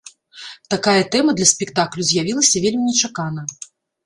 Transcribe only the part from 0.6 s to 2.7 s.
Такая тэма для спектаклю з'явілася